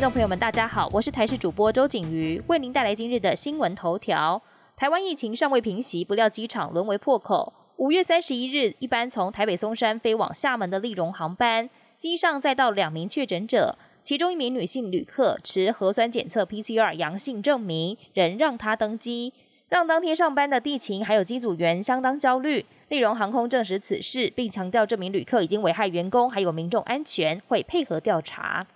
[0.00, 4.40] 听众朋友们，大家好，我是台视主播周景瑜，为您带来今日的新闻头条。
[4.74, 7.52] 台湾疫情尚未平息，不料机场沦为破口。
[7.76, 11.68] 五月三十一日，一班从台北松山飞往厦门的丽荣航班，
[11.98, 19.34] 机上载到两名确诊者，其中一名女性旅客持核酸检测 PCR 阳性证明，仍让她登机，
[19.68, 22.64] 让当天上班的地勤还有机组员相当焦虑。
[22.88, 28.66] 丽荣航空证实此事，并强调这名旅客已经危害员工还有民众安全，会配合调查。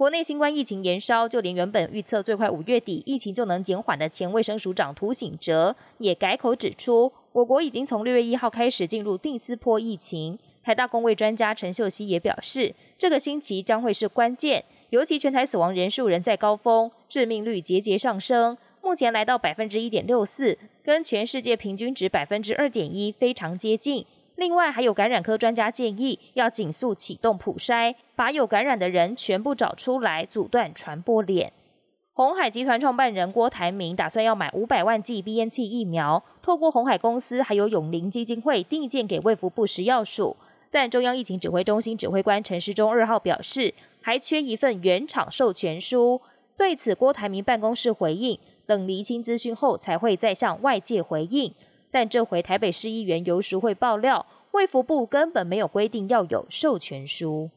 [0.00, 10.38] 国内新冠疫情延烧，就连原本预测最快五月底疫情就能减缓的前卫生署长涂醒哲，也改口指出，我国已经从六月一号开始进入第四波疫情。
[10.64, 24.06] 台大公卫专家陈秀熙也表示，这个星期将会是关键，尤其全台死亡人数仍在高峰，致命率节节上升，目前来到百分之一点六四，跟全世界平均值百分之二点一非常接近。
[24.40, 31.52] 另外，还有感染科专家建议，要紧速启动普筛，把有感染的人全部找出来，阻断传播链。
[32.14, 40.34] 红海集团创办人郭台铭打算要买五百万剂 BNT 疫苗，透过红海公司还有永林基金会递件给卫福部食药署。
[40.70, 46.18] 但中央疫情指挥中心指挥官陈时中二号表示，还缺一份原厂授权书。
[46.56, 51.52] 对此，郭台铭办公室回应，等厘清资讯后才会再向外界回应。
[51.90, 57.50] 但这回台北市议员游淑慧爆料，卫福部根本没有规定要有授权书。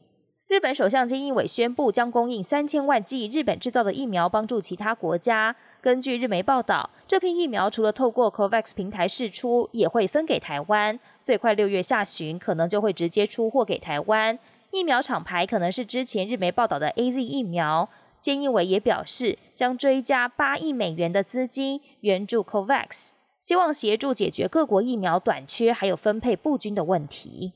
[0.46, 5.56] 日本首相菅义伟宣布将供应三千万剂日本制造的疫苗帮助其他国家。
[5.80, 11.00] 根据日媒报道，这批疫苗除了透过 COVAX 平台释出，也会分给台湾。
[11.22, 14.38] 最快六月下旬，可能就会直接出货给台湾。
[14.70, 17.88] 疫苗厂牌可能是之前日媒报道的 A Z 疫苗。
[18.22, 23.12] 菅义伟也表示，将追加八亿美元的资金援助 COVAX。
[23.44, 27.52] 希望协助解决各国疫苗短缺还有分配不均的问题。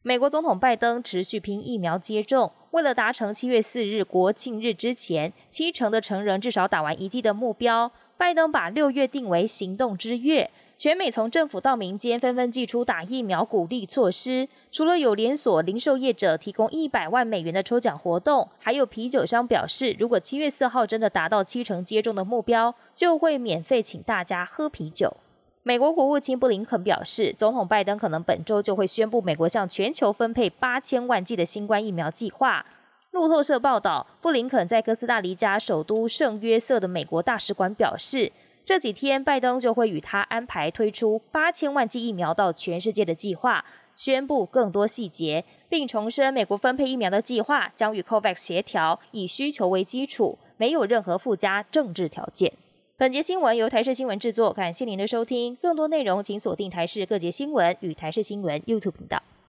[0.00, 10.50] 美国总统拜登持续拼疫苗接种，为了达成七月四日国庆日之前七成的成人至少打完一剂的目标，拜登把六月定为行动之月。
[10.78, 25.16] 全美从政府到民间纷纷祭出打疫苗鼓励措施，除了有连锁零售业者提供一百万美元的抽奖活动，还有啤酒商表示，如果七月四号真的达到七成接种的目标，就会免费请大家喝啤酒。
[25.64, 32.64] 美国国务卿布林肯表示，总统拜登可能本周就会宣布美国向全球分配八千万剂的新冠疫苗计划。
[33.10, 38.30] 路透社报道，布林肯在哥斯达黎加首都圣约瑟的美国大使馆表示。
[38.68, 43.64] 这几天，拜登就会与他安排推出八千万剂疫苗到全世界的计划，
[43.96, 52.52] 宣布更多细节，并重申美国分配疫苗的计划将与 COVAX 协调，以需求为基础，没有任何附加政治条件。
[52.98, 55.56] 本节新闻由台视新闻制作，感谢您的收听。
[55.56, 59.22] 更多内容请锁定台视各节新闻与台视新闻 YouTube 频道。